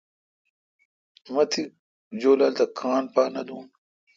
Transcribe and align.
می 1.33 1.43
جولال 2.19 2.53
تھ 2.57 2.63
کاں 2.77 2.99
پا 3.13 3.23
نہ 3.33 3.41
دو۔ 3.47 3.57